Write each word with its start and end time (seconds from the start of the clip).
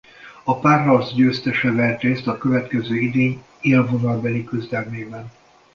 A 0.43 0.59
párharc 0.59 1.13
győztese 1.13 1.71
vehet 1.71 2.01
részt 2.01 2.27
a 2.27 2.37
következő 2.37 2.95
idény 2.97 3.43
élvonalbeli 3.61 4.43
küzdelmében. 4.43 5.31